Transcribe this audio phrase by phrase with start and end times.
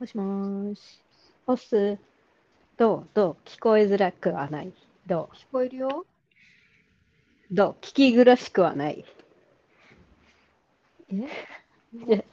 [0.00, 1.00] もしもーし。
[1.46, 1.98] オス、
[2.76, 3.08] どう？
[3.14, 3.36] どう？
[3.48, 4.72] 聞こえづらくはない。
[5.06, 6.04] ど聞こえるよ
[7.50, 7.76] うどう？
[7.80, 9.04] 聞き苦しくはない。
[12.10, 12.24] え？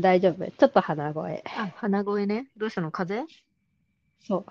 [0.00, 0.50] 大丈夫。
[0.50, 1.44] ちょっと鼻声。
[1.56, 2.48] あ、鼻声ね。
[2.56, 2.90] どうしたの？
[2.90, 3.14] 風？
[3.14, 3.28] 邪
[4.26, 4.46] そう。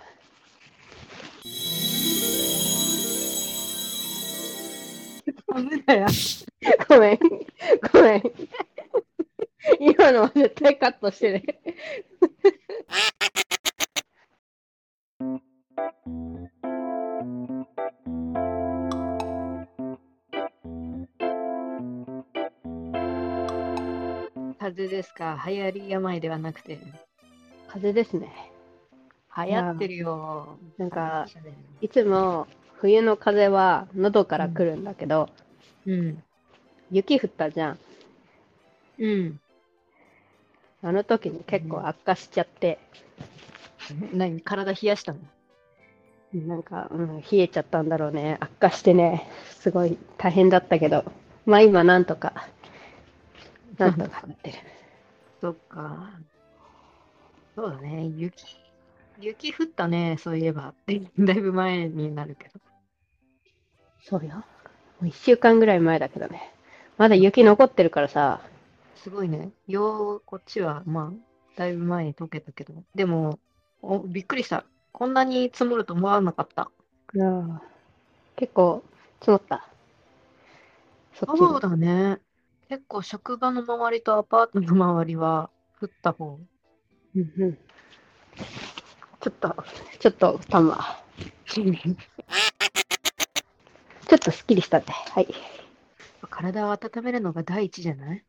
[6.87, 7.19] ごめん。
[7.91, 8.21] ごめん。
[9.79, 11.43] 今のは絶対カットしてね。
[24.59, 25.41] 風邪ですか？
[25.47, 26.77] 流行り病ではなくて。
[27.67, 28.51] 風邪ですね。
[29.35, 30.57] 流行ってるよ。
[30.77, 31.27] なんか、
[31.81, 35.29] いつも冬の風は喉から来るんだけど、
[35.85, 36.23] うん。
[36.91, 37.79] 雪降ったじゃん。
[38.99, 39.39] うん。
[40.81, 42.79] あの時に結構悪化しちゃって、
[44.13, 45.19] 何体冷やしたの？
[46.33, 48.37] なんか、うん、冷えちゃったんだろうね。
[48.39, 49.27] 悪化してね、
[49.59, 51.03] すごい大変だったけど、
[51.45, 52.47] まあ今なんとか、
[53.77, 54.57] なんとかなってる。
[55.41, 56.11] そっか。
[57.55, 58.05] そうだね。
[58.15, 58.57] 雪、
[59.19, 60.17] 雪降ったね。
[60.19, 60.73] そういえば。
[60.87, 62.59] だいぶ前になるけど。
[64.01, 64.35] そうよ。
[64.35, 64.43] も
[65.01, 66.53] う1週間ぐらい前だけどね。
[66.97, 68.41] まだ雪残ってるからさ、
[69.03, 69.51] すごいね。
[69.67, 71.19] よう、こっちは、まあ、
[71.55, 72.73] だいぶ前に溶けたけど。
[72.95, 73.39] でも、
[73.81, 74.65] おびっくりした。
[74.91, 76.69] こんなに積もると思わなかった。
[77.13, 77.59] うん
[78.35, 78.83] 結構
[79.19, 79.67] 積もった。
[81.13, 82.19] そっちそうだね。
[82.69, 85.49] 結構職場の周りとアパートの周りは
[85.81, 86.39] 降った方。
[87.15, 87.57] うんうん
[89.21, 89.55] ちょっと、
[89.99, 90.79] ちょっと、たま。
[91.47, 91.65] ちょ
[94.15, 94.85] っとすっきりしたね。
[95.13, 95.27] はい。
[96.29, 98.23] 体を温めるのが第一じゃない？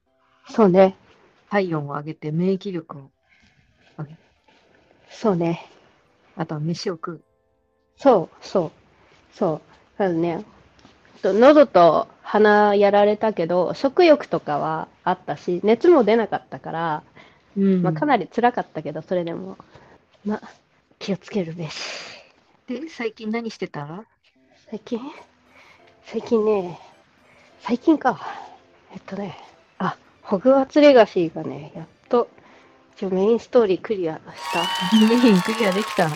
[0.51, 0.97] そうね。
[1.49, 3.11] 体温を上げて免疫力を。
[5.11, 5.67] そうね。
[6.37, 7.21] あとは飯を食う。
[7.97, 8.71] そう、そう、
[9.37, 9.61] そう。
[9.99, 10.45] ただね、
[11.23, 17.03] と喉と鼻やられたけど、食欲とかはあったし、熱も出なかったから、
[17.57, 19.59] うんまあ、かなり辛かったけど、それでも、
[20.25, 20.43] まあ、
[20.99, 21.79] 気をつけるべし。
[22.67, 24.05] で、最近何してた？
[24.71, 25.01] 最近？
[26.05, 26.79] 最近ね、
[27.61, 28.19] 最近か。
[28.93, 29.50] えっとね、あ、
[30.31, 32.29] ホグワーツレガシーがね、やっと、
[32.97, 34.21] 一応メインストーリークリアし
[34.53, 34.61] た。
[34.97, 36.09] メインクリアできた。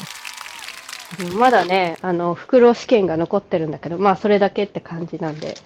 [1.36, 5.56] まだね、あの、袋試験が残ってるんだけど、まあ、それだけって感じなんで、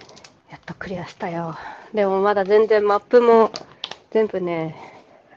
[0.49, 1.59] やっとクリアしたよ。
[1.93, 3.51] でも、まだ全然マップも
[4.09, 4.75] 全部ね、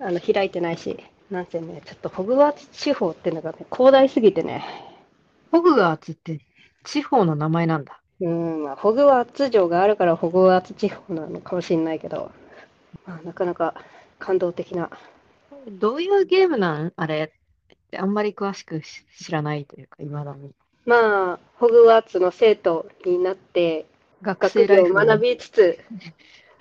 [0.00, 0.98] あの、開いてないし、
[1.30, 4.64] なんせね、ちょっとホグワーツ地方っていうのがね、広大すぎてね、
[5.50, 6.40] ホグワーツって
[6.82, 8.00] 地方の名前なんだ。
[8.22, 12.41] うん、まあ、ホグワーツ城があるからホグワーツ地方なのかもしれないけど、ま
[13.06, 13.74] あ、なかなか
[14.18, 14.90] 感動的な。
[15.68, 16.92] どういうゲームなん？
[16.96, 20.52] あれってあんまり詳しくし知らないというか、いまだに。
[20.84, 23.86] まあ、ホグワーツの生徒になって、
[24.22, 25.78] 学生を学びつつ、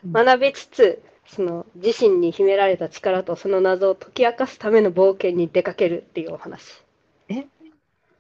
[0.04, 6.84] うん学びつつ、その自身に秘められた力とその謎を解き明かすための冒険に出かけるっていうお話。
[7.30, 7.46] え？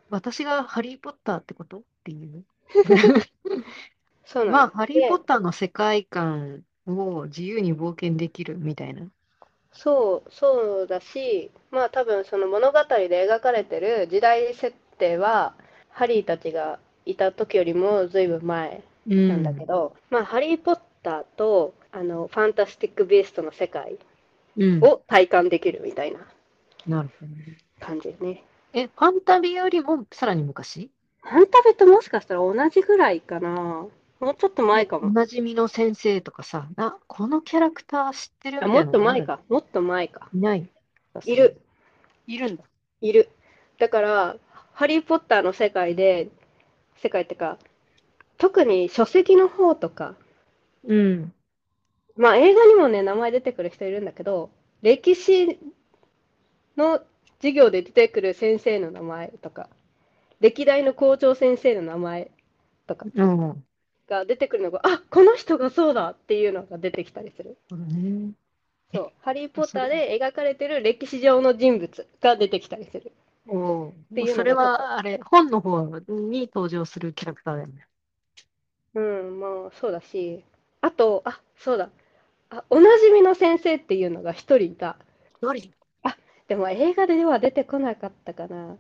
[0.09, 1.79] 私がハリー・ポッターってこと？
[1.79, 2.45] っていう。
[4.25, 9.09] そうなんまあ、ハリー・ポッでターの世界観を自由に冒険できるみたいな。
[9.73, 15.55] そう、そうだし、まあ多分その物語で描かれてる時代設定は、
[15.89, 23.97] ハリーたちがいた時よりもずいぶん前うなんだけど、まあハリー・ポッターとあのファンタスティック・ビーストの世界
[24.57, 24.81] うん。
[24.81, 26.19] を体感できるみたいな
[26.87, 27.57] なるほどね。
[27.79, 28.43] 感じね。
[28.73, 30.91] え、ファンタビよりもさらに昔？
[31.21, 33.87] ハンタベともしかしたら同じぐらいかな。
[34.21, 35.09] もうちょっと前かおも。
[35.09, 38.57] なじみの先生とかさ、あ、このキャラクター知ってる？
[38.57, 39.39] みたいなあもっと前のか。
[39.49, 40.29] もっと前か。
[40.33, 40.69] いない。
[41.25, 41.59] いる。
[42.27, 42.63] いるんだ。
[43.01, 43.29] いる。
[43.79, 44.37] だから、
[44.73, 46.29] ハリー・ポッターの世界で、
[46.97, 47.57] 世界ってか、
[48.37, 50.15] 特に書籍の方とか、
[50.87, 51.34] うん。
[52.16, 54.51] まあ映画にもね、名前出てくる人いるんだけど、
[54.84, 55.59] 歴史
[56.78, 57.01] の
[57.37, 59.67] 授業で出てくる先生の名前とか、
[60.40, 62.31] 歴代の校長先生の名前
[62.85, 63.63] とかうん。
[64.11, 67.58] が出てくるのが、あこの人がそうだっていうのが出てきたりする。
[67.69, 68.34] そうだね。
[68.93, 73.13] そう、ハリー・ポッターで描かれてる歴史上の人物が出てきたりする。
[73.47, 73.93] お
[74.28, 77.87] それは、あれ、本の方に登場するキャラクターだよね。
[78.93, 80.43] うん、まあそうだし、
[80.81, 81.90] あと、あ、そうだ、
[82.49, 84.97] あ、おなじみの先生っていうのが一人いた。
[85.41, 85.61] どれ
[86.47, 88.78] でも映画では出てこなかったかな。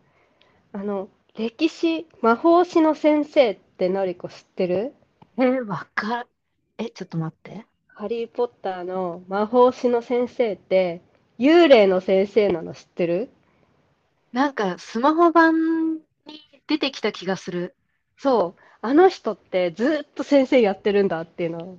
[0.73, 4.93] あの、歴史、魔法史の先生ってのりこ知ってる？
[5.37, 6.29] えー、わかる。
[6.77, 7.65] え、ちょっと待って。
[7.87, 11.01] ハリー・ポッターの魔法史の先生って、
[11.39, 13.29] 幽霊の先生なの知ってる？
[14.33, 16.01] なんか、スマホ版に
[16.67, 17.75] 出てきた気がする。
[18.17, 18.61] そう。
[18.83, 21.77] あの人ってずっと先生やってるんだっていうのを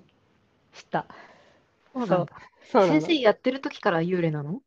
[0.73, 1.07] 知った。
[1.95, 2.27] そう。
[2.71, 2.89] そう。
[2.89, 4.61] 先生やってる時から幽霊なの？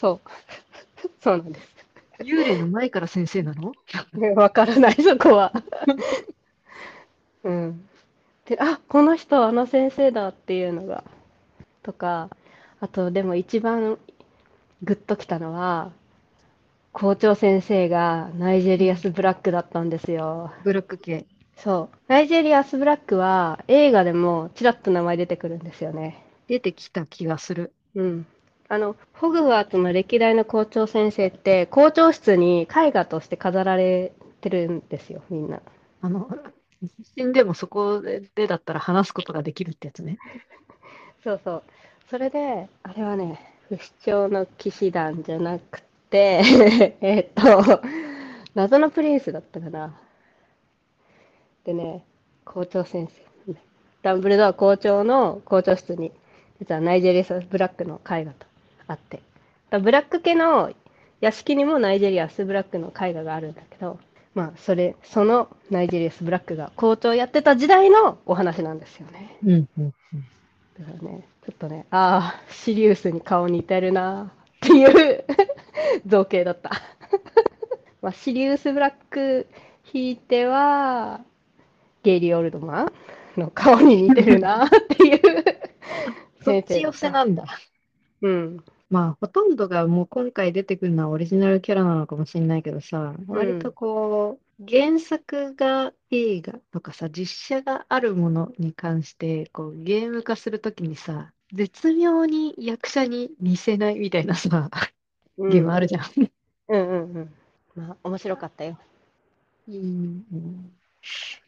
[0.00, 0.30] そう。
[1.20, 1.74] そうなんです。
[2.20, 3.72] 幽霊の前から先生なの？
[4.14, 5.52] ねわからない、そこは。
[7.42, 7.88] うん。
[8.46, 11.04] で、あ、この人、あの先生だっていうのが、
[11.82, 12.28] とか、
[12.80, 13.98] あと、でも一番
[14.82, 15.92] グッときたのは、
[16.92, 20.52] 校長先生がナイジェリアス・ブラックだったんですよ。
[20.62, 21.26] ブラック系。
[21.56, 21.96] そう。
[22.06, 26.24] ナイジェリアス・ブラックは映画でもちらっと名前出てくるんですよね。
[26.46, 27.72] 出てきた気がする。
[27.94, 28.26] うん。
[28.68, 35.60] あの、ホグワーツの歴代の校長先生って、校長室に絵画として飾られてるんですよ、みんな。
[36.00, 36.28] あの、
[37.16, 40.18] 死んでもそこでだったら話すことができるってやつね。
[41.22, 41.62] そうそう。
[42.10, 46.42] それで、あれはね、不死鳥の騎士団じゃなくて、
[47.00, 47.80] えっと、
[48.54, 49.98] 謎のプリンスだったかな。
[51.64, 52.04] でね、
[52.44, 53.24] 校長先生。
[54.02, 56.12] ダンブルドア校長の校長室に、
[56.60, 58.46] 実はナイジェリアス・ブラックの絵画と
[58.86, 59.22] あって。
[59.70, 60.72] ブラック家の
[61.22, 63.98] 屋敷にもナイジェラス・ブラックの絵画があるんだけど、
[64.34, 69.36] まあ、それ、そのナイジェラス・ブラックが校長をやってた時代のお話なんですよね。
[69.44, 69.94] うん、うん、うん。
[70.78, 75.24] だからね、ちょっとね、ああ、シリウスに顔似てるなっていう
[76.06, 76.70] 造形だった。
[78.02, 79.46] まあ、シリウス・ブラック
[79.92, 81.20] ひいては、
[82.02, 82.92] ゲイリー・オールドマン
[83.40, 85.20] の顔に似てるなっていう
[86.42, 87.10] そっち寄せ。
[87.10, 87.44] なんだ。
[88.20, 88.64] うん。
[88.94, 104.70] まあ、ほとんどがもう今回出てくるのはオリジナルキャラなのかもしれないけどさ、割とこう、原作が映画とかさ、実写があるものに関して、こう、ゲーム化するときにさ、絶妙に役者に似せないみたいなさ、
[105.38, 106.04] うんゲームあるじゃん。
[106.68, 107.34] うんうんうん。
[107.74, 108.78] まあ、面白かったよ。
[109.66, 110.72] うんうん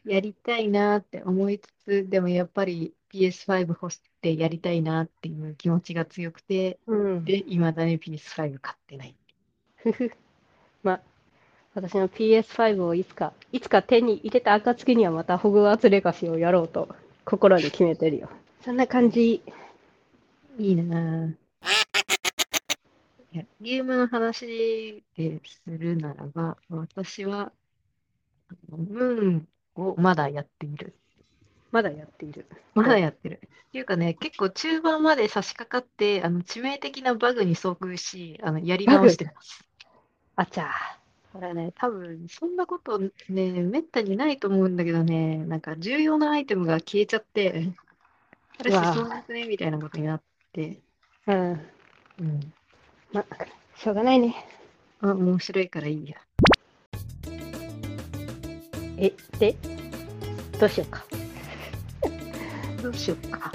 [0.05, 4.01] やりたいなって思いつつ、でもやっぱり PS5 欲し
[4.35, 7.25] てやりたいなっていう気持ちが強くて、うん。
[7.25, 9.15] で、未だに PS5 買ってない。
[9.77, 10.11] ふふ。
[10.83, 11.01] まあ、
[11.73, 16.89] 私の PS5 をいつか、いつか手に入れた暁にはまたホグワーツレガシーをやろうと
[17.23, 18.29] 心に決めてるよ。
[18.63, 19.41] そんな感じ。
[20.59, 21.29] いいな
[23.61, 27.51] ゲームの話でするならば、私は、
[28.69, 30.95] ムーンをまだやっている。
[31.71, 32.47] まだやっている。
[32.73, 33.46] まだやってる。
[33.77, 39.63] っていうかね、結構中盤まで差し掛かって、あの致命的なバグに遭遇し、あのやり直してます。
[40.35, 40.71] あちゃ
[41.31, 47.69] これね、多分そんなことね、めったにないと思うんだけどね、なんか重要なアイテムが消えちゃって、
[48.57, 50.21] あれうわ進まなくねみたいなことになっ
[50.53, 51.31] て、ー。
[51.31, 51.69] うん。
[52.19, 52.53] うん。
[53.13, 53.23] ま、
[53.75, 54.35] しょうがないね。
[55.01, 56.17] あ、面白いからいいや。
[58.97, 59.55] え、で、
[60.59, 61.05] どうしようか。
[62.81, 63.51] どうしようか。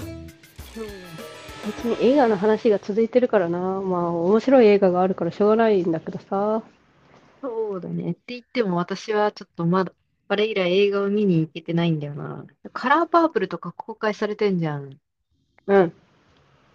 [1.64, 3.58] 別に映画の話が続いてるからな。
[3.58, 6.62] まあ、面白い映画があるからしょうがないんだけどさ。
[7.40, 8.12] そうだね。
[8.12, 9.92] って言っても私はちょっとまだ、
[10.28, 12.46] あれ以来映画を見に行けてないんだよな。
[12.72, 14.92] カラーパープルとか公開されてんじゃん。
[14.92, 15.00] い
[15.66, 15.92] うん。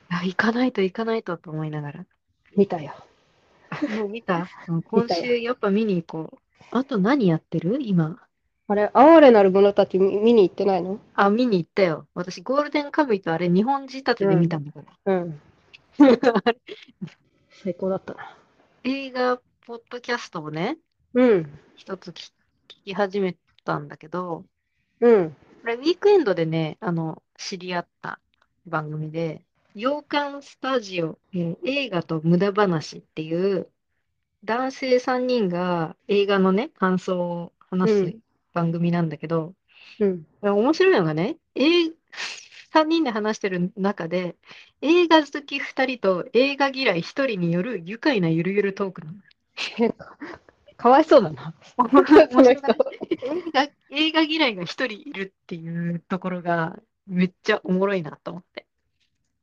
[0.09, 2.05] や、行かないと行かないとと思いながら。
[2.55, 2.93] 見たよ。
[3.87, 4.47] もう見た？
[4.67, 6.37] うん今週やっぱ見に行こう。
[6.71, 7.77] あと何やってる？
[7.81, 8.26] 今。
[8.69, 10.99] あれ、哀れなる者たち見見に行ってないの？
[11.15, 12.07] あ、見に行ったよ。
[12.13, 15.13] 私、ゴールデンカムイとあれ、日本仕立てで見たんだから。
[15.13, 15.41] うん。
[17.49, 18.37] 最高だったな。
[18.83, 20.77] 映画、ポッドキャストをね、
[21.13, 21.59] うん。
[21.75, 22.31] 一つ聞
[22.67, 24.43] 聞き始めたんだけど、
[24.99, 25.29] うん。
[25.61, 28.19] これ、ウィークエンドでね、あの、知り合った
[28.65, 29.41] 番組で、
[29.75, 33.69] 洋館スタジオ、えー映画と無駄話っていう、
[34.43, 38.19] 男性3人が映画のね、感想を話すうん
[38.57, 39.53] 番組なんだけど、
[39.99, 40.25] うん。
[40.41, 41.91] 面白いのがね、映
[42.73, 44.35] 3人で話してる中で、
[44.81, 49.17] 映画好き2人と映画嫌い1人による愉快なゆるゆるトークなの。
[49.79, 50.17] えか
[50.75, 51.53] かわいそうだな。
[51.77, 52.55] 映
[53.53, 58.65] 画、映画嫌いが1人いるっていうところがめっちゃおもろいなと思って。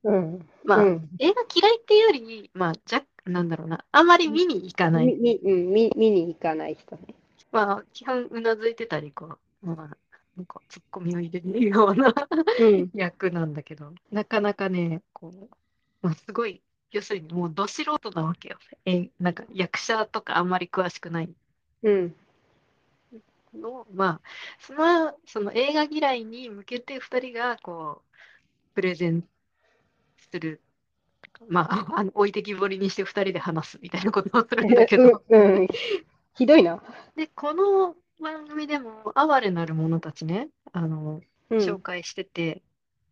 [0.03, 0.49] うん。
[0.65, 1.09] まあ、うん。
[1.21, 5.07] 映画嫌いっていうより、まあ、じゃ、なんだろうな、あまり見に行かない。
[5.07, 7.15] み、み、うん見、見に行かない人ね。
[7.55, 9.77] まあ、基本うなずいてたり、こう、まあ、
[10.37, 12.13] なんかツッコミを入れるような
[12.59, 12.91] うん。
[12.93, 15.49] 役なんだけど、なかなかね、こう、
[16.03, 18.59] まあ、すごい、要するにもうど素人なわけよ。
[18.85, 21.33] え、なんか役者とかあんまり詳しくない
[21.85, 22.15] うん。
[23.55, 24.21] の、まあ、
[24.59, 29.23] その、その映画嫌いに向けて2人が、こう、プレゼン
[30.19, 30.61] する
[31.49, 35.23] まあ、あの置いてきぼりにして2人で話すみたいなことをするんだけど。
[35.29, 35.69] うん、うん。
[36.37, 36.83] ひどいな。
[37.17, 42.63] で、この番組でも、哀れなる者たちね、あの、うん、紹介してて、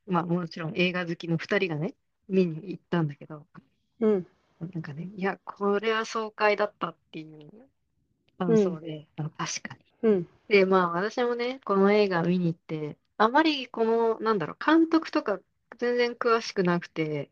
[0.07, 1.95] まあ、もちろん映画好きの2人がね、
[2.29, 3.47] 見に行ったんだけど、
[4.01, 4.27] うん。
[4.73, 7.51] なんかね、いや、これは爽快だったっていう
[8.39, 10.11] 感想で、あの確かに。
[10.11, 10.29] うん。
[10.49, 15.39] で、まあ、私もね、この映画見に行って、あまりこの、なんだろう、監督とか
[15.79, 17.31] 全然詳しくなくて、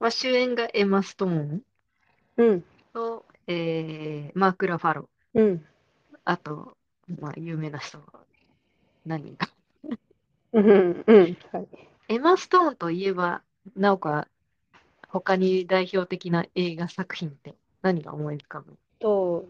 [0.00, 1.62] まあ、主演がエマ・ストーン
[2.38, 2.64] うん。
[2.94, 5.64] と、えーマーク・ラファロ、うん。
[6.24, 6.76] あと、
[7.20, 8.00] まあ、有名な人、
[9.04, 9.48] 何人か。
[10.52, 11.04] うん。
[11.06, 11.36] うん。
[11.52, 11.68] はい。
[12.08, 13.42] エマ・ストーンといえば、
[13.76, 14.28] なおか、
[15.08, 18.76] 他に代表的な映画作品って何が思い浮かぶ？
[18.98, 19.46] と、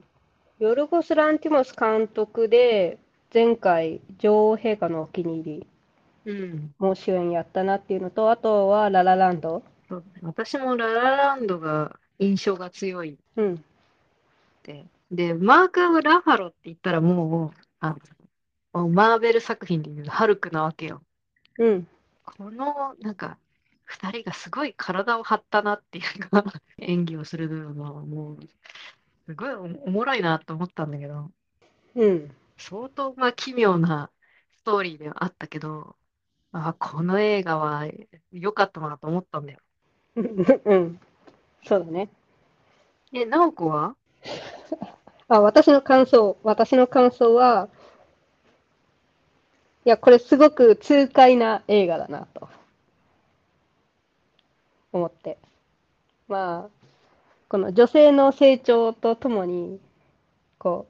[0.59, 2.99] ヨルゴス・ランティモス監督で、
[3.33, 5.67] 前回、女王陛下のお気に入り
[6.25, 6.75] うん。
[6.79, 9.63] も主演やったなっていうのと、あとはララランド。
[9.89, 13.65] そう私もララランドが印象が強いっうん。
[14.63, 14.87] て。
[15.11, 17.97] で、マーク・ラファロって言ったらもう、あ
[18.75, 21.03] のマーベル作品でいうハルクなわけよ。
[21.59, 21.89] うん。
[22.25, 23.39] この、なんか、
[23.85, 26.45] 二人がすごい体を張ったなっていうか、
[26.79, 28.39] 演技をするのはもう、
[29.27, 31.31] すごいおおもろいなと思ったんだけど、
[31.95, 32.35] うん。
[32.57, 34.11] 相当まあ奇妙な
[34.57, 35.97] ストーリーではあったけど、
[36.53, 37.87] あ、この映画は
[38.31, 39.59] 良かったなと思ったんだよ。
[40.17, 41.01] うん。
[41.65, 42.09] そうだね。
[43.13, 43.97] え、ナオコは？
[45.37, 47.69] あ、私の感想、私の感想は、
[49.85, 52.49] いや、これすごく痛快な映画だなと
[54.93, 55.39] 思って。
[56.29, 56.83] まあ、
[57.49, 59.81] この女性の成長とともに、
[60.59, 60.87] こ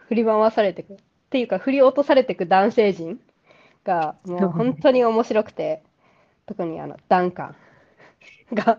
[0.00, 0.94] う、振り回されていく。
[0.94, 0.96] っ
[1.30, 3.20] ていうか、振り落とされていく男性陣
[3.84, 5.82] が、もう本当に面白くて、
[6.46, 7.44] 特にあの、ダンカ
[8.52, 8.78] ンが、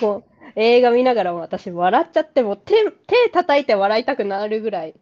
[0.00, 0.24] もう
[0.56, 4.94] 映画見ながらも私笑っちゃって、もう手、手叩いて笑いたくなるぐらい、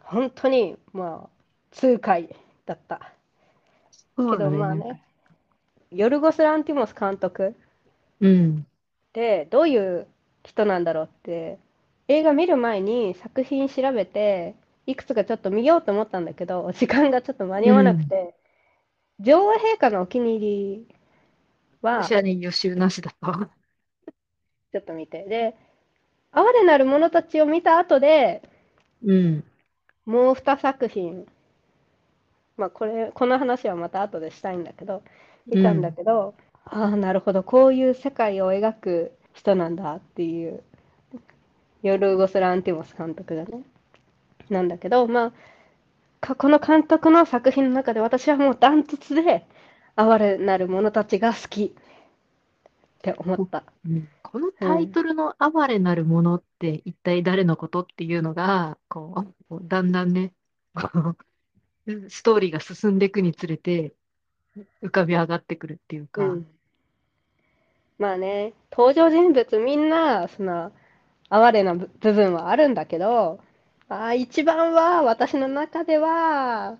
[0.00, 1.30] 本当に、まあ、
[1.72, 2.34] 痛快
[2.66, 3.12] だった。
[4.16, 5.02] けどまあね、
[5.90, 7.54] ヨルゴス・ランティモス監督
[8.20, 8.66] うん。
[9.12, 10.06] でどういう
[10.44, 11.58] 人なんだろうって
[12.08, 14.54] 映画見る前に作品調べて
[14.86, 18.34] いくつかちょっと見ようと思ったんだけど時間がちょっと間に合わなくて、
[19.20, 20.88] 女王陛下のお気に入り
[21.82, 23.50] は私はね、予習なしだったわ。
[24.74, 25.24] ちょっと見て。
[25.24, 25.56] で
[26.32, 28.42] 哀れなる者たちを見た後で
[29.02, 29.44] うん。
[30.06, 31.26] もう2作品。
[32.56, 35.02] まあこれこの話はまた後でしたいんだけど
[35.46, 37.42] 見たんだけど、ああなるほど。
[37.44, 40.62] こういう世界を描く人なんだっていう
[41.82, 43.62] ヨルゴス・ランティモス監督だね
[44.50, 45.32] なんだけどまあ
[46.20, 49.46] かこの監督の作品の中で私はもうダントツで
[49.96, 51.74] 哀れなる者たちが好き
[53.10, 53.64] って思った。
[53.86, 54.08] うん。
[54.22, 60.32] このタイトルの哀れなるものって一体誰のことっていうのが、こう、だんだんね、
[60.74, 61.16] こう
[62.08, 63.94] ストーリーが進んでいくにつれて
[64.82, 66.46] 浮かび上がってくるっていうか、うん、
[67.98, 70.72] まあね登場人物みんなその
[71.28, 73.40] 哀れな部部分はあるんだけど
[73.88, 76.78] あー一番は私の中では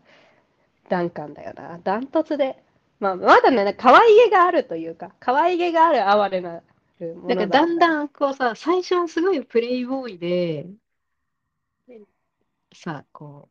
[0.88, 1.78] ダンカンだよな。
[1.82, 2.63] ダントツで、
[3.00, 6.62] まあ、まだね可愛げがあるというか可愛げがある哀れな
[7.00, 10.66] るものだからだんんだんこうさ、最初はすごいプレイボーイで、
[12.72, 13.48] さ、こ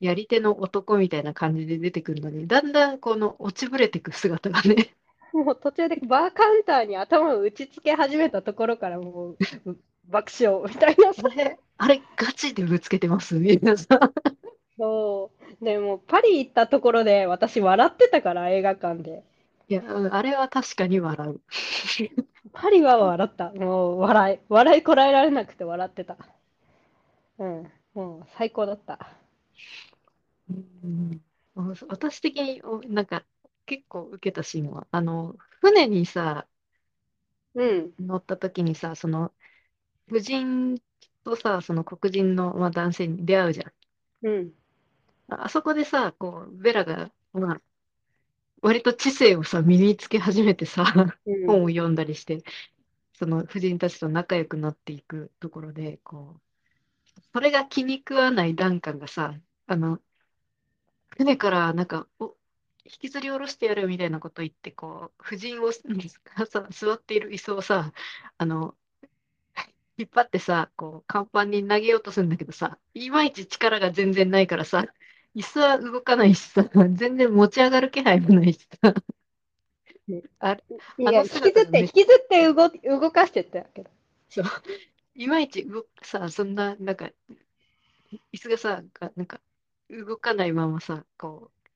[0.00, 4.94] う、やり手の男みたいな感じで出てくるのに、だんだんこの落ちぶれていく姿がね、
[5.32, 9.36] もう途中でバーカウンターに頭を打ちつけ始めたところからもう
[10.08, 14.12] 爆笑みたいなあれ、あれガチでぶつけてますみんなさ。
[14.82, 15.64] そう。
[15.64, 19.24] でも、パリ行ったところで私笑ってたから、映画館で。
[19.68, 21.40] いや、うんあれは確かに笑う。
[22.52, 23.52] パリは笑った。
[23.52, 24.38] もう、笑い。
[24.48, 26.16] 笑いこらえられなくて笑ってた。
[27.38, 27.72] うん。
[27.94, 28.98] もう、最高だった。
[30.48, 30.52] う
[30.88, 31.22] ん
[31.88, 33.24] 私的におなんか
[33.66, 36.48] 結構受けたシーンは、あの、船にさ、
[37.54, 37.92] うん。
[37.98, 39.32] 乗った時にさ、その、
[40.10, 40.78] 夫人
[41.24, 43.72] とさ、その黒人の、まあ、男性に出会うじゃん。
[44.22, 44.52] うん。
[45.34, 47.62] ああそこでさ、こう、ベラが、まあ、
[48.62, 50.84] 割と知性をさ、身につけ始めてさ、
[51.26, 51.46] うん。
[51.46, 52.42] 本を読んだりして、
[53.14, 59.34] その夫人たちと仲良くなっていくところで、こう、それが気に食わないダンカンがさ、
[59.66, 60.00] あの、
[61.16, 62.36] 船からなんか、お、
[62.84, 65.70] 引きずり下ろしてやるみたいなこと言って、こう、夫人を
[66.36, 67.92] がさ、座っている椅子をさ、
[68.38, 68.76] あの、
[69.98, 74.86] 引っ張ってさ、こう、甲板に投げようとするんだけどさ、いまいち力が全然ないからさ、
[75.34, 78.94] 椅子は動かないしさ、全然持ち上がる気配もないしさ、
[80.40, 80.64] あれ、
[80.98, 82.68] いや、引きずって、引きずって動
[83.00, 83.90] 動かしてったけど。
[84.28, 84.44] そう、
[85.14, 87.10] いまいち動くさ、そんな、なんか、
[88.32, 89.40] 椅子がさ、がなんか、
[89.88, 91.68] 動かないままさ、こう、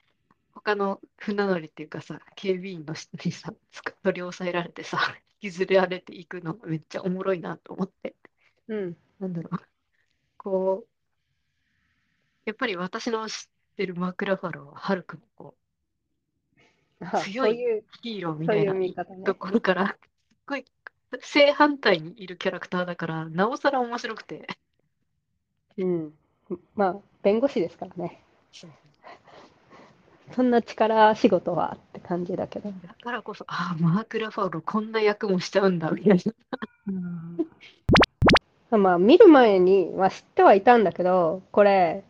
[0.53, 3.55] 他の船乗りっていうかさ、警備員の人にさ、
[4.03, 4.99] 取り押さえられてさ、
[5.43, 8.17] 引きずられていくのがめっちゃおもろいなと思って、
[8.69, 8.97] うん。
[9.21, 9.59] なんだろう、
[10.37, 10.96] こう、
[12.47, 13.37] やっぱり私の知っ
[13.77, 15.55] てるマクラファローは、はるくんこ
[17.01, 19.35] あ強いヒーローみたいな見方ねと。
[19.35, 19.97] ころから、すっ
[20.47, 20.65] ごい
[21.21, 24.47] 正反対にいるキャラクターだから、なおさら面白くて。
[25.77, 26.13] うん。
[26.77, 28.23] まあ、弁護士ですからね。
[30.33, 32.71] そんな力仕事はって感じだけど。
[32.71, 36.23] だからこそ、ああ、マーク・ラファローこんな役もしちゃうんだ、みたい
[38.71, 38.79] な。
[38.79, 42.05] まあ、見る前に、まあ、知ってはいたんだけど、これ、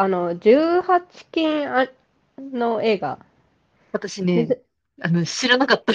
[0.00, 1.86] あの、18禁あ
[2.38, 3.18] の映画、
[3.92, 4.48] 私ね、
[5.02, 5.92] あの、知らなかった。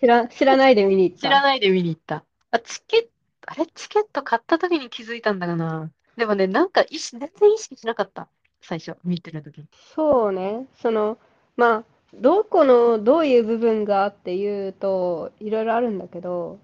[0.00, 1.20] 知ら、知らないで見に行った。
[1.20, 2.24] 知らないで見に行った。
[2.50, 3.08] あ、チケット、
[3.44, 5.90] あれ、チケット買った時に気づいたんだかな。
[6.16, 8.26] でもね、なんか意識、全然意識しなかった。
[8.62, 9.66] 最初、見てる時に。
[9.94, 11.18] そうね、その、
[11.58, 11.84] まあ、
[12.14, 16.58] どこのどういう部分がっていうと、いろいろあるんだけど、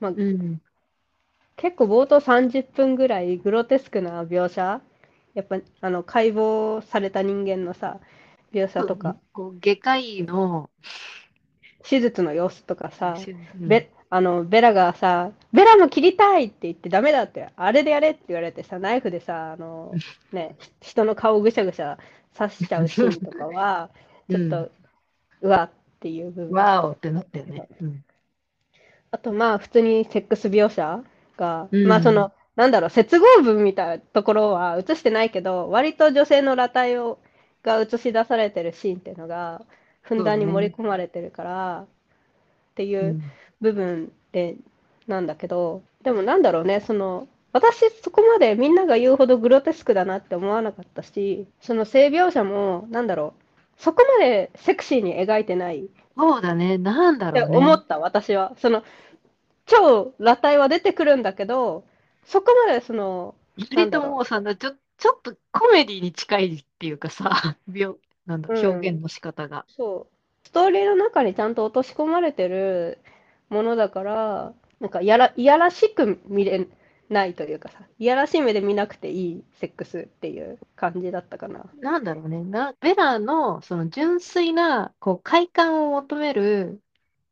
[0.00, 0.60] まあ、うん。
[1.60, 4.80] 結構冒頭30分ぐらいグロテスクな描写、
[5.34, 8.00] やっぱあの解剖された人間のさ、
[8.54, 10.70] 描写とか、こう、外科医の、
[11.86, 13.14] 手術の様子とかさ、
[13.58, 19.92] うんベあのベラがさ、ベラも切りたいって言ってダメだって、あれでやれって言われてさ、ナイフでさ、あの
[20.32, 21.98] ね、人の顔をぐしゃぐしゃ
[22.36, 23.90] 刺しちゃうシーンとかは、
[24.30, 24.70] ちょっと、
[25.42, 26.52] うわっていう部分。
[26.52, 27.68] わーおってなったよね。
[27.82, 28.04] うん。
[29.12, 31.04] あとまあ普通にセックス描写
[31.40, 37.18] が、うんまあその、なんだろう、接合部みたいなところは映してないけど、割と女性の裸体を
[37.64, 39.62] が映し出されてるシーンっていうのが、
[40.02, 41.86] ふんだんに盛り込まれてるから、っ
[42.74, 44.56] ていううん部分で
[45.06, 53.34] なんだけど、でもなんだろうね、その、私そこまでみんなが言うほどグロテスクだなって思わなかったし、その性描写も、なんだろ
[53.78, 57.56] う、そこまでセクシーに描いてないそうだね、なんだってろうね。
[57.56, 58.54] 思った、私は。
[58.58, 58.82] その、
[59.70, 61.84] 超裸体は出てくるんだけど、
[62.24, 63.36] そこまでその、
[64.02, 69.64] もうさ、ちょ、ちょっとコメディに近いっていうかさ、 病、なんだ、うん表現の仕方が。
[69.68, 72.98] そう、ストーリーの中にちゃんと落とし込まれてる
[73.48, 76.66] ものだから、なんかやら、いやらしく見れ
[77.08, 81.66] ないというかさ、いやらしい目で見なくていいセックスっていう感じだったかな。
[81.80, 86.80] なんだろうね、な、ベラの、その純粋な、こう、快感を求める、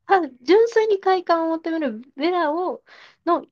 [0.09, 2.81] は純粋に快感を求めるベラを、
[3.25, 3.45] の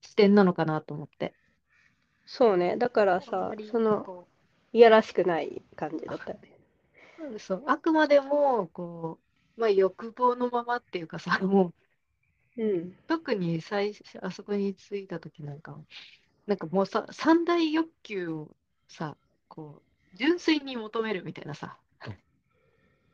[0.00, 1.34] 視点なのかなと思って。
[2.24, 4.28] そうね、だからさその、こ
[4.72, 6.56] いやらしくない感じだったよね。
[7.34, 9.18] う、そう、あくまでも、こ
[9.56, 11.72] う、まあ、欲望のままっていうかさ、 も
[12.56, 12.96] う、うん。
[13.06, 15.78] 特に最初、あそこに着いた時なんかは、
[16.46, 18.56] なんかもうさ、三大欲求を
[18.88, 19.16] さ、
[19.48, 19.82] こ
[20.14, 21.78] う、純粋に求めるみたいなさ、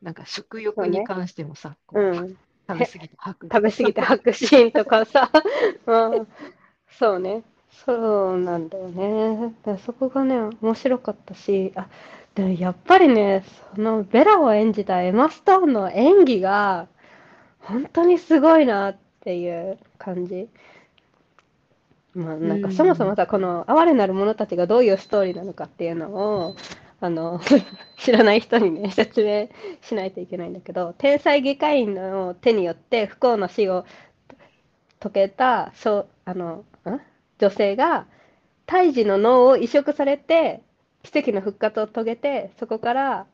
[0.01, 2.01] なんか食欲に関してもさ、こう。
[2.01, 2.39] うん
[2.75, 3.47] 食べ過ぎて吐く。
[3.47, 5.31] 食べ過ぎて吐くシーンとかさ、
[5.87, 6.29] うん、
[6.91, 7.43] そうね、
[7.85, 9.55] そうなんだよね。
[9.65, 11.89] だそこがね、面白かったし、あ、
[12.35, 16.89] でもやっぱりね、そのベラを演じたエマ・ストーンの演技が、
[17.61, 20.49] 本当にすごいなっていう感じ。
[22.15, 26.57] まあ、なんかうんそもそもさ、この哀れなる者たちがどういうストーリーなのかっていうのを、
[27.03, 27.41] あの、
[27.99, 29.49] 知らない人にね、説明
[29.83, 33.85] しないといけないんだけど、天才外科医の手によって不幸の死を
[35.01, 37.01] 遂げた、そう、あの、ん？
[37.39, 38.07] 女性が、
[38.67, 40.63] 胎児の脳を移植されて、
[41.03, 43.27] 奇跡の復活を遂げて、そこから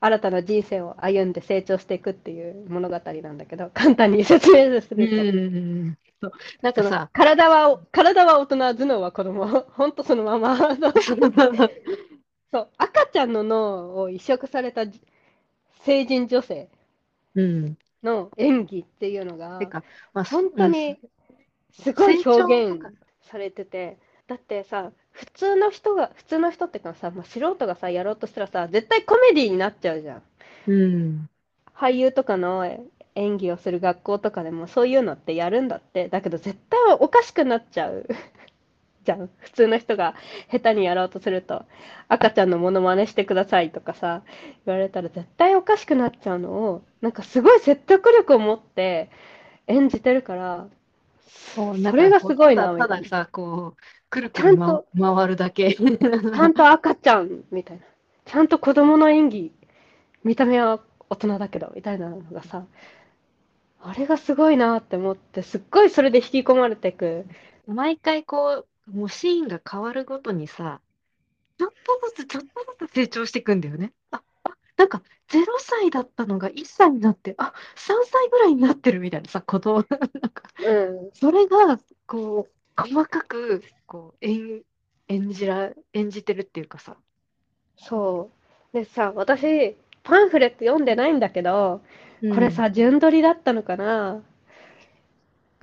[0.00, 6.32] 新たな人生を歩んで成長していくっていう物語なんだけど、簡単に説明すうると。
[6.62, 10.56] なんかさ、体は、体は大人、頭脳は子供、 ほんとそのまま。
[10.76, 10.92] の
[12.52, 15.00] そう、赤ちゃんの脳を移植されたじ
[15.84, 16.70] 成人女性
[17.34, 17.76] うん。
[18.02, 20.98] の演技っていうのがて、か、まあ、本当に
[21.72, 22.90] すごい表現
[23.22, 30.22] されてて、だってさ、普通の人が、普通の人ってかさ、まあ、素人がさ、やろうとしたらさ、絶対コメディになっちゃうじゃん。
[30.66, 31.28] うん。
[31.74, 32.64] 俳優とかの
[33.16, 36.08] 演技をする学校とかでもそういうのってやるんだって。
[36.08, 38.06] だけど絶対おかしくなっちゃう。
[39.04, 39.30] じゃん。
[39.38, 40.14] 普通の人が
[40.50, 41.64] 下手にやろうとすると、
[42.08, 44.22] 赤ちゃんのモノマネしてくださいとかさ、
[44.66, 49.10] 言われたら絶対おかしくなっちゃうのを、なんかすごい説得力を持って
[49.66, 50.68] 演じてるから、
[51.54, 55.74] そうそれがすごいなたみたいなだたださ、こう、くるくる、ま、回るだけ。
[55.74, 57.84] ちゃんと赤ちゃんみたいな。
[58.24, 59.52] ちゃんと子供の演技、
[60.24, 62.66] 見た目は大人だけど、みたいなのがさ、
[63.80, 67.26] あれがすごいなって思って、すっごいそれで引き込まれていく。
[67.66, 70.80] 毎回こう、もうシーンが変わるごとにさ、
[71.58, 72.48] ちょっとずつちょっと
[72.86, 73.92] ずつ成長していくんだよね。
[74.10, 79.96] あ、あ、なんか0歳だったのが1歳になって、あ、3歳ぐらいになってるみたいなさ、子供、 な
[80.28, 80.72] んか、う
[81.08, 81.10] ん。
[81.14, 84.62] それが、こう、細かく、こう、演、
[85.08, 86.96] 演じら、演じてるっていうかさ。
[87.76, 88.30] そ
[88.72, 88.76] う。
[88.76, 91.82] でさ、私、パンフレット読んでないんだけど、
[92.22, 94.22] うんこれさ、順取りだったのかな？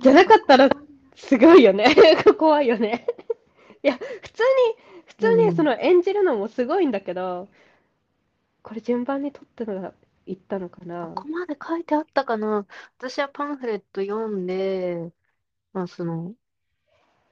[0.00, 0.68] じゃなかったら、
[1.18, 1.84] すごいよね。
[2.38, 3.06] 怖いよね。
[3.82, 4.76] いや、普通に、
[5.06, 7.48] 普通うんにその演じるのもすごいんだけど、
[8.62, 9.92] これ順番に取ってのが
[10.26, 11.12] いったのかな？
[11.14, 12.66] ここまで書いてあったかな？
[12.98, 15.10] 私はパンフレット読んで、
[15.72, 16.34] まあその、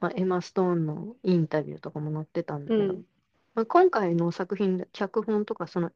[0.01, 3.07] まあ、エマ・ストーンのインタビューとかも載ってたんだけど、うん。
[3.55, 5.92] まあ、今回の作品で、脚本とかその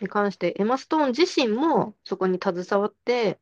[0.00, 3.38] に関して、エマ・ストーン自身もそこに携わって、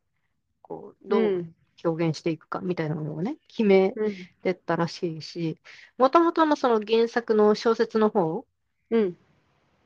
[0.61, 1.21] こう、どう。
[1.21, 4.13] うん表現していくかみたいなのをね、決めうん。
[4.41, 5.57] てったらしいし、
[5.97, 8.45] もともとのその原作の小説の方
[8.91, 9.17] うん。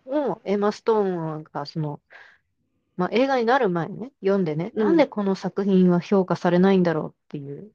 [0.05, 1.99] をエマ・ストーンがその、
[2.95, 7.71] まあ、映画になる前にね、読んでね、うんなんでこの作品は評価されないんだろうっていう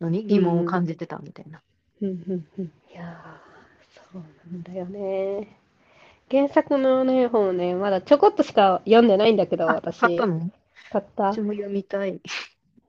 [0.00, 1.62] のに疑問を感じてたみたいな。
[2.00, 2.08] うん。
[2.08, 2.48] うん。
[2.58, 2.64] うん。
[2.64, 5.58] いやー、そうなんだよね。
[6.30, 10.00] 原作のね、本ね、まだちょこっとしか読んでないんだけど、あ、私。
[10.00, 10.50] 買ったの？
[10.90, 12.20] 買った私も読みたい。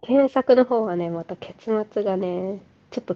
[0.05, 2.61] 原作の方はね、また結末がね、
[2.91, 3.15] ちょっと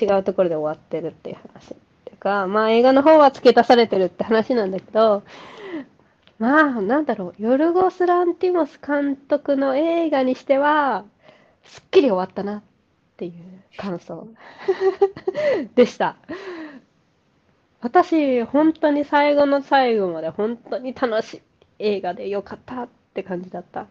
[0.00, 1.74] 違うところで終わってるっていう話。
[1.74, 5.22] っていうか、まあ映画の方は付け足されてるって話なんだけど、
[6.38, 11.04] まあなんだろう、ヨルゴス・ランティモス監督の映画にしては、
[11.64, 12.62] すっきり終わったなっ
[13.16, 13.32] ていう
[13.76, 14.26] 感想
[15.76, 16.16] でした。
[17.80, 21.42] 私、本当に最後の最後まで本当に楽しい
[21.78, 23.86] 映画でよかったって感じだった。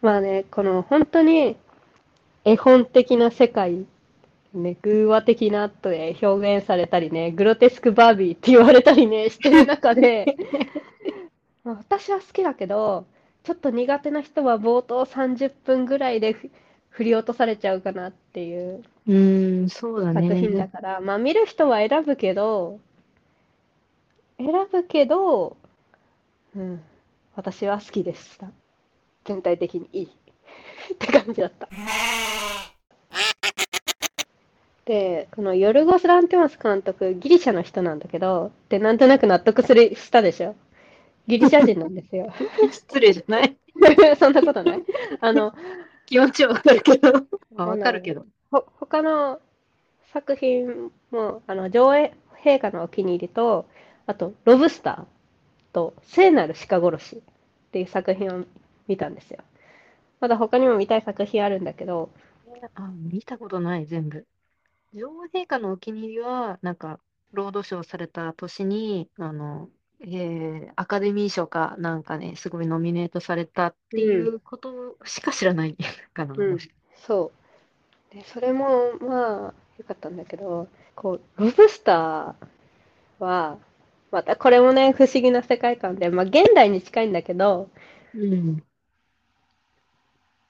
[0.00, 1.56] まあね、この本当に
[2.46, 3.86] 絵本的な世界、
[4.54, 10.36] ね、偶話的なとで表現されたりね、グロテスクバービーって言われたりね、してる中で、
[11.64, 13.06] まあ私は好きだけど、
[13.42, 16.50] ちょっと苦手な人は冒頭30分ぐらいでふ
[16.90, 20.68] 振り落とされちゃうかなっていううーん、そうだ作品だね。
[20.68, 22.80] から、まあ見る人は選ぶけど、
[24.38, 25.56] 選ぶけど、
[26.56, 26.82] うん、
[27.34, 28.50] 私は好きでした。
[29.24, 30.08] 全体的にいい
[30.94, 31.68] って感じだった。
[34.86, 40.54] で、このヨルゴス・ランティモス監督、ギリシャの人なんだけど、で、なんとなく納得するしたでしょ。
[41.26, 42.32] ギリシャ人なんですよ。
[42.70, 43.56] 失礼じゃない
[44.16, 44.84] そんなことない。
[45.20, 45.52] あの、
[46.06, 47.12] 気持ちはわかるけど。
[47.56, 48.24] あ、わかるけど。
[48.50, 49.40] ほ他の
[50.12, 52.12] 作品も、あの、上映、
[52.44, 53.66] 陛下のお気に入りと、
[54.06, 57.20] あと、ロブスターと、聖なる鹿殺しっ
[57.72, 58.44] ていう作品を
[58.86, 59.40] 見たんですよ。
[60.20, 62.10] まだ他にも見たい作品あるんだけど、
[62.74, 64.26] あ、見たことない、全部。
[64.92, 67.00] 女王陛下のお気に入りは、なんか、
[67.32, 75.76] ロードショーされた年に、あの、えーアカデミー賞かなんかね、すごいノミネートされたっていうことしか知らない
[76.14, 76.34] かな。
[76.34, 76.58] うん
[76.96, 77.32] そ
[78.12, 78.14] う。
[78.14, 83.58] で、それも、まあ、良かったんだけど、こう、ロブスターは、
[84.12, 87.70] またこれもね、不思議な世界観で、まあ、現代に近いんだけど、
[88.14, 88.66] うん。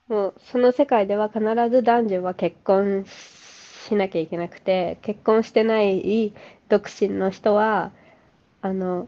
[0.07, 6.33] もうその世界では必ず男女は結婚しなきゃいけなくて、結婚してない
[6.69, 7.91] 独身の人は、
[8.61, 9.07] あの、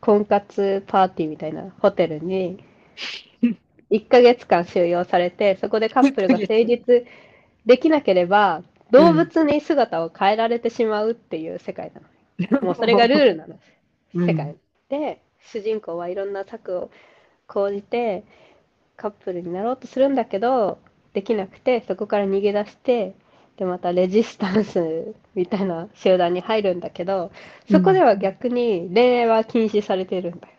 [0.00, 2.62] 婚活パーティーみたいなホテルに
[3.90, 7.06] 1ヶ月間収容されて、そこでカップルが成立
[7.64, 12.60] できなければ、動物に姿を変えられてしまうっていう世界なの。
[12.60, 13.58] もうそれがルールなの。
[14.14, 14.56] うん世界。
[14.88, 16.90] で、主人公はいろんな策を
[17.46, 18.24] 講じて、
[18.96, 20.78] カップルになろうとするんだけど、
[21.12, 23.14] できなくて、そこから逃げ出して、
[23.56, 27.32] で、またレジスタンスみたいな集団に入るんだけど、
[27.70, 30.54] そこでは逆に恋愛は禁止されてるんだよ。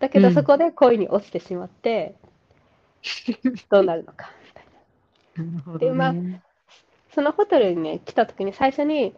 [0.00, 2.16] だけどうんそこで恋に落ちてしまって、
[3.70, 4.72] どうなるのか、みたいな。
[5.36, 6.42] なるほでまあどね。
[7.14, 9.14] そのホテルにね、来た時に最初に、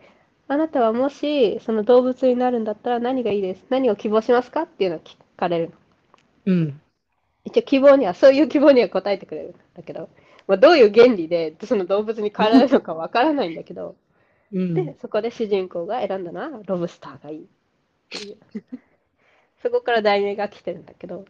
[0.49, 5.77] あなたはもしその動物になるんだったら何がいいです何を希望しますかっていうのを聞かれるの。
[6.47, 6.81] うん。
[7.45, 10.11] 一応希望には、そういう希望には答えてくれるんだけど、
[10.47, 13.97] まあ、どういう原理でその動物に変えられるのかわからないんだけど、
[14.53, 14.75] うん。
[14.75, 17.47] で、そこで主人公が選んだのはロブスターがいいっ
[18.11, 18.39] ていう。
[19.63, 21.25] そこから題名が来てるんだけど、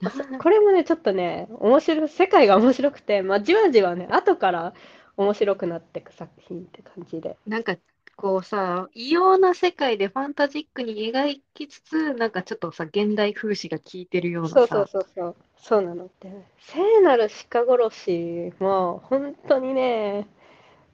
[0.00, 4.74] まあそこれもね、ちょっとね、面白い、世界が面白くて、まあ、じわじわね、後から
[5.16, 7.38] 面白くなっていく作品って感じで。
[7.46, 7.76] なんか、
[8.16, 15.36] こうさ、異様な世界でファンタジックに描きつつ、なんかちょっとさ、現代風刺が効いてるようなそうそう、そうそう。
[15.56, 16.30] そうなのって。
[16.58, 20.26] 聖なる鹿殺しも、本当にね、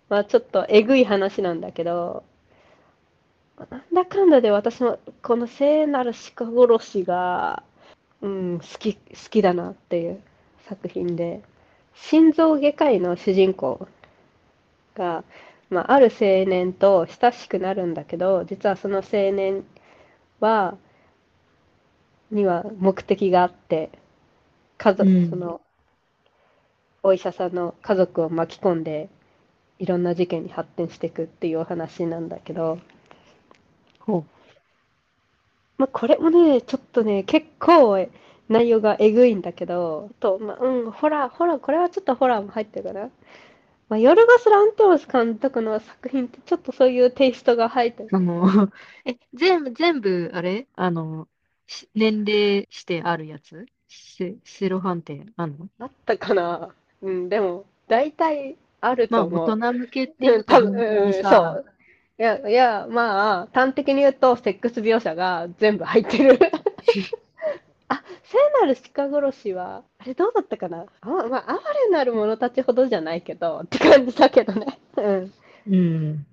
[0.08, 2.22] まあちょっとえぐい話なんだけど、
[3.70, 7.62] なんだかんだで私もこの聖なる鹿殺しが、
[8.22, 9.00] うん、好き、好
[9.30, 10.20] きだなっていう
[10.68, 11.42] 作品で、
[11.94, 13.88] 心臓外科医の主人公
[14.94, 15.24] が、
[15.70, 19.64] まあ、ある青年と親しくなるんだけど、実はその青年
[20.40, 20.78] は、
[22.30, 23.90] には目的があって、
[24.78, 25.60] 家族、うんその、
[27.02, 29.08] お医者さんの家族を巻き込んで、
[29.78, 32.78] いろんな事件に発展していくっていうお話なんだけど、
[34.00, 34.24] ほ
[35.78, 38.06] まあ、これもね、ちょっとね、結構
[38.48, 43.10] 内容がえぐいんだけど、と、まあ、うん、ホラー、ホラー、これはちょっとホラーも入ってるかな。
[43.88, 48.10] まあ、ヨルゴス・ランティモス監督の作品ってちょっとそういうテイストが入ってる。
[48.12, 48.70] あの、
[49.04, 50.66] え、全部、全部、あれ？
[50.76, 51.28] あの、
[51.66, 53.66] し年齢してあるやつ？
[53.88, 55.68] せセロ判定あんの？
[55.78, 59.50] あったかなうん、でも、大体あるまあ、と思う。
[59.50, 61.64] 大人向けっていううか、ん多分、本当うん、にそさ、う。
[62.18, 66.38] いや、いや、まあ、端的に言うと、セックス描写が全部入ってる。
[68.28, 70.86] あ、聖なる鹿殺しは、あれどうだったかな？
[71.00, 74.78] あ、まあ、哀れなる者たちほどじゃないけど、って感じだけどね。
[74.96, 75.32] うん。
[75.66, 76.26] うん。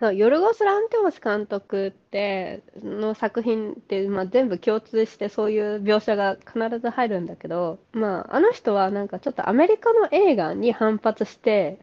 [0.00, 11.78] そう、ヨルゴス・ランティモス監督って、の作品って、まあ、全部共通してそういう描写が必ず入るんだけど、まあ、あの人はなんかちょっとアメリカの映画に反発して、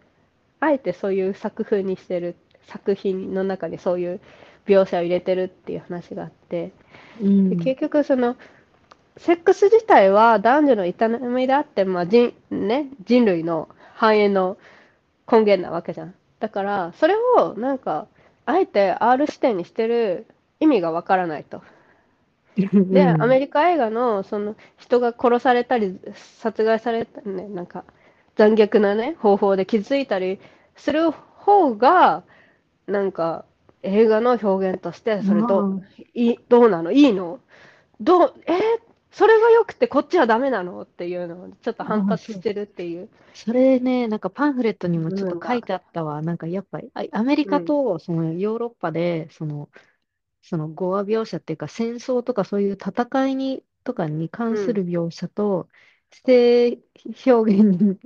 [0.62, 2.36] あえてそういう作風にしてる、
[2.68, 4.22] 作品の中にそういう
[4.66, 6.72] 描写を入れてるっていう話があって、
[7.22, 7.50] うん。
[7.50, 8.38] で結局その、
[9.18, 10.94] セックス自体は男女の営
[11.30, 14.58] みであって、まあ人、ね、人類の繁栄の
[15.32, 16.14] 根源なわけじゃん。
[16.40, 18.08] だから、それをなんか、
[18.46, 20.28] あえて R 視点にしてる
[20.60, 21.62] 意味がわからないと。
[22.58, 27.84] で、アメリカ映画のその人が殺されたり、殺害されたね、なんか
[28.36, 30.40] 残虐なね、方法で傷ついたり
[30.76, 32.24] する方が、
[32.88, 33.46] なんか
[33.82, 35.82] 映画の表現として、それと、
[36.14, 36.92] いいどうなの？
[36.92, 37.40] いいの？
[38.00, 38.60] どう、えー？
[39.16, 43.10] それが良くてこっちはダメなのっていうのをちょっと反発してるっていう。
[43.34, 46.22] それね、なんかパンフレットにもちょっと書いてあったわ。
[46.22, 49.70] なんかやっぱり、あアメリカとそのヨーロッパで、その、
[50.42, 55.70] その語話描写っていうか戦争とかそういう戦いに、とかに関する描写と、
[56.12, 56.80] 性
[57.26, 57.98] 表現に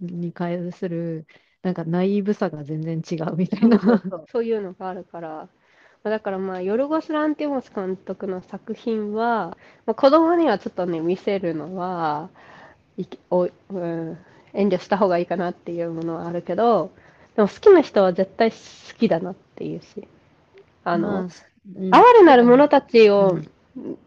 [0.00, 1.26] に関する、
[1.60, 3.78] なんかナイーブさが全然違うみたいな。
[4.32, 5.50] そういうのがあるから。
[6.06, 12.30] まあだからまあ、ヨルゴス・ランティモス監督の作品は、まあ、子供にはちょっとね、見せるのは、
[12.96, 14.16] いきおうん、
[14.52, 16.92] 遠慮した方がいいかなっていうものはあるけど、
[17.34, 18.56] でも好きな人は絶対好
[18.96, 20.06] きだなっていうし、
[20.84, 21.30] あの、まあうん
[21.90, 23.40] 哀れなる者たちを
[23.76, 23.98] うん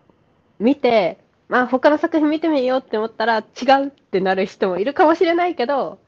[0.58, 3.44] 見て、まあ他の作品見てみようって思ったら違
[3.84, 6.00] うってなる人もいるかもしれないけど、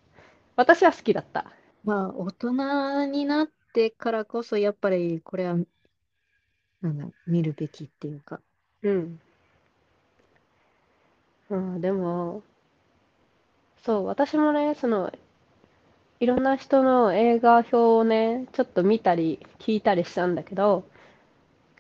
[0.56, 1.52] 私は好きだった。
[1.84, 5.58] まあ、大人になってからこそ、やっぱりこれは、
[6.82, 8.40] なんだ、見るべきっていうか。
[8.84, 9.20] うん。
[11.50, 12.42] うん、でも、
[13.84, 15.12] そう、私もね、その、
[16.20, 20.84] いろんな人の映画表をね、ちょっと見たり聞いたりしたんだけど、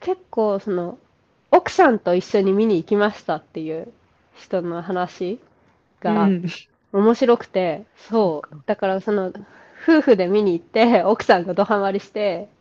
[0.01, 0.99] 結構その、
[1.51, 3.93] 奥さんと一緒に見に行きましたっていう
[4.35, 5.39] 人の話
[6.01, 6.51] がうん
[6.93, 9.33] 面白くて、そう、だからその、
[9.87, 12.60] 夫婦で見に行って、奥さんがドハマりして、う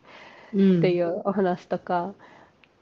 [0.53, 2.13] っていうお話とか、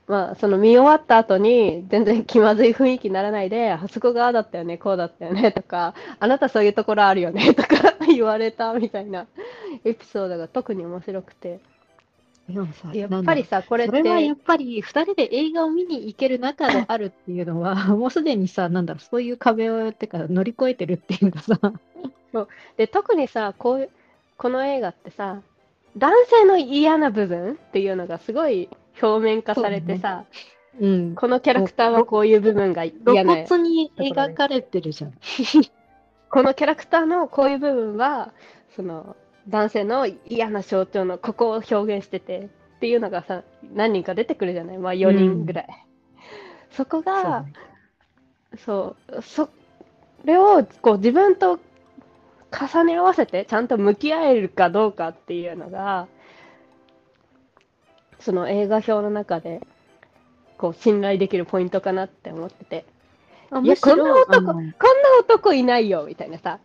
[0.07, 9.27] まあ、その見終わった後に全然気まずい雰囲気にならないで、あそこがああだったよね、こうだったよねとか、あなたそういうところあるよね とか言われたみたいな
[9.85, 11.59] エピソードが特に面白くて。
[12.93, 21.59] やっぱりさ、これっそれはやて、っぱり二人で映画を見に行ける仲であるっていうのは、 もうすでにさ、なんだろう、そういう壁を、ってか乗り越えてるっていうかさ、
[22.77, 23.89] で、特にさ、こういう、
[24.37, 25.41] この映画ってさ、
[25.99, 28.69] 男性の嫌な部分っていうのがすごい
[29.01, 30.25] 表面化されてさ、
[30.79, 35.13] うん、このキャラクターはこういう部分が露嫌な骨に描かれてるじゃん。
[36.31, 38.33] このキャラクターのこういう部分は、
[38.75, 39.15] その
[39.47, 44.77] 男性の嫌な象徴のここを表現しててっていうのがさ、何人か出てくるじゃない？
[44.77, 45.67] まあ4人ぐらい。
[46.71, 47.53] そこそうが、ね
[48.57, 49.49] そう、そ
[50.23, 51.59] れをこう自分と
[52.51, 56.07] 重ね合わせてちゃんと向き合えるかどうかっていうのが、
[58.19, 59.61] その映画表の中で、
[60.57, 62.85] こう信頼できるポイントかなって思ってて。
[63.63, 64.73] いや、こんなろ、男、こんな
[65.21, 66.59] 男いないよみたいなさ、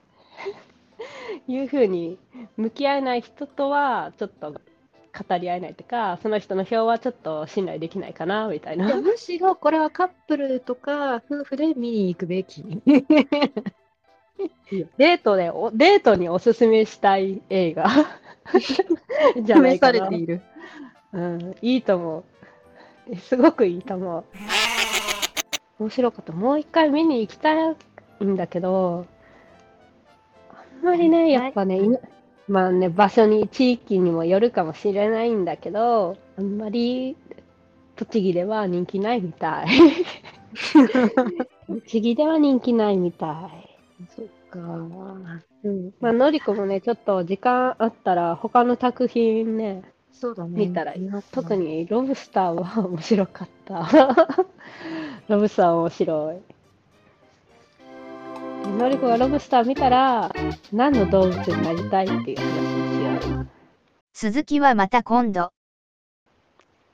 [1.48, 2.18] いうふうに
[2.56, 8.86] 向き合えない人とは、ちょっと語り合えないとか、その人の票はちょっと信頼できないかな、みたいな。
[8.86, 12.64] いやむしろこれはカップルとか夫婦で見に行くべき。
[14.98, 17.86] デートでお、デートにおすすめしたい映画
[19.42, 19.98] じゃない試かな。
[19.98, 20.42] されている。
[21.12, 22.24] うん、いいと思う。
[23.10, 24.24] えすごくいいと思う。
[25.78, 26.32] 面白かった。
[26.32, 27.76] もう一回見に行きたい
[28.24, 29.06] んだけど、
[30.50, 31.80] あんまりね、やっぱね、
[32.48, 37.16] まあね、場所に、地域にもよるかもしれないんだけど、あんまり
[37.96, 39.66] 栃木では人気ないみたい。
[41.68, 43.70] 栃木では人気ないみたい。
[44.14, 44.58] そっか。
[44.60, 45.92] うん。
[46.00, 50.66] まあ、のりこもね、ちょっと時間あったら、他の作品ね、そうだね。
[50.66, 51.56] 見たらいい特。
[51.56, 53.88] にロブスターは面白かった。
[55.28, 56.54] ロブスター面白い。
[58.64, 60.30] でのりこがロブスター見たら、
[60.72, 63.48] 何の動物になりたいっていう話をしよう。
[64.12, 65.50] 続きはまた今度。